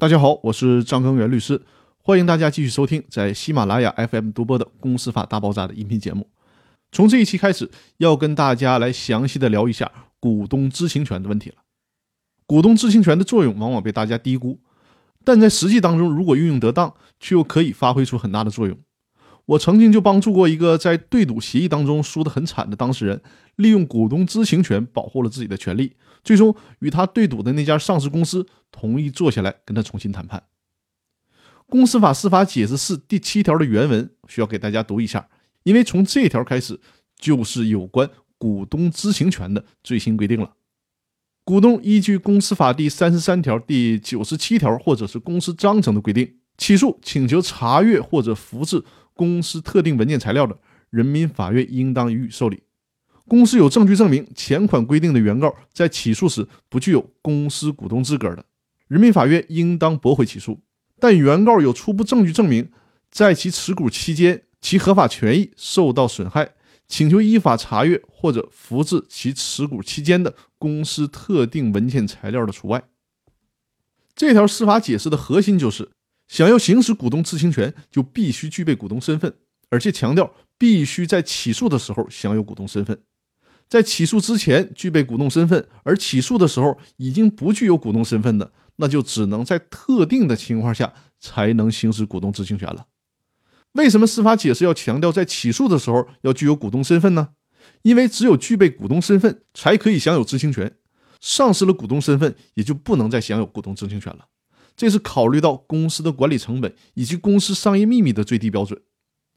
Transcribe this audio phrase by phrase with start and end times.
[0.00, 1.60] 大家好，我是张根元律师，
[1.98, 6.26] 欢迎大家继续收听在喜马拉雅 FM 独播的《公司法大爆炸》的音频节目。
[6.90, 11.56] 从这一期开始，要跟大家来详细的聊一下股东知情权的问题了。
[12.46, 14.58] 股东知情权的作用往往被大家低估，
[15.22, 18.78] 但在实际当中，如果运用得当，却又可以发挥出很大的作用。
[19.50, 23.20] 我曾经就帮助过一个在对赌协议当中输得很惨的当事人，
[23.56, 28.46] 利用股东知情权保护了自己的权利，最终与他对赌的那家上市公司。
[28.70, 30.44] 同意坐下来跟他重新谈判。
[31.66, 35.28] 公司法司法解释四第七条的原文需要给大家读一下，
[35.64, 36.78] 因为从这条开始
[37.18, 38.08] 就是有关
[38.38, 40.52] 股东知情权的最新规定了。
[41.42, 48.84] 股东依据公司法第三十三条、第九十七条或者是公司章程的规定，起诉请求查阅或者复制
[49.20, 50.56] 公司特定文件材料的，
[50.88, 52.62] 人民法院应当予以受理。
[53.28, 58.42] 公司有证据证明前款规定的原告在起诉时不具有公司股东资格的。
[58.88, 60.58] 人民法院应当驳回起诉，
[60.98, 62.70] 但原告有初步证据证明，
[63.10, 66.54] 在其持股期间，其合法权益受到损害，
[66.88, 72.82] 请求依法查阅或者复制其持股期间的公司特定文件材料的除外。
[74.16, 75.90] 这条司法解释的核心就是，
[76.30, 79.34] 想要行使股东知情权，就必须具备股东身份，
[79.68, 83.02] 而且强调必须在起诉的时候享有股东身份。
[83.68, 88.52] 在起诉之前具备股东身份，而起诉的时候已经不具有股东身份的。
[88.76, 92.86] 那就只能在特定的情况下才能行使股东知情权了。
[93.72, 97.30] 为什么司法解释要强调在起诉的时候要具有股东身份呢？
[97.82, 100.76] 因为只有具备股东身份，才可以享有知情权。
[101.20, 104.26] 丧失了股东身份，也就不能再享有股东知情权了。
[104.76, 108.80] 这是考虑到公司的管理成本以及公司商业秘密的最低标准。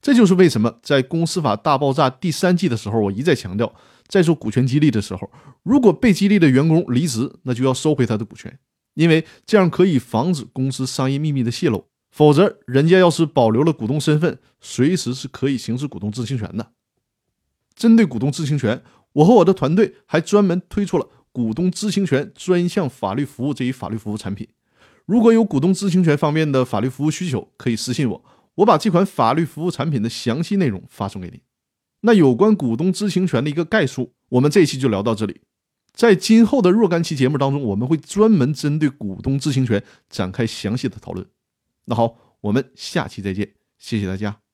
[0.00, 3.74] 这就是为什么在公司法大爆炸第三季的时候，我一再强调，
[4.06, 5.28] 在做股权激励的时候，
[5.62, 8.58] 如果被激励的员工离职，那就要收回他的股权。
[8.94, 16.72] 因为这样可以防止公司商业秘密的泄露，否则人家要是保留了股东身份，随时是可以行使股东知情权的。
[17.74, 18.82] 针对股东知情权，
[19.14, 24.48] 我和我的团队还专门推出了股东知情权专项法律服务这一法律服务产品。
[25.06, 28.24] 如果有股东知情权方面的法律服务需求，可以私信我，
[28.56, 31.40] 我把这款法律服务产品的详细内容发送给你。
[32.00, 35.40] 那有关股东知情权的一个概述，我们这一期就聊到这里。
[35.92, 41.26] 在今后的若干期节目当中，我们会专门针对股东知情权展开详细的讨论。
[41.86, 44.45] 那好，我们下期再见，谢谢大家。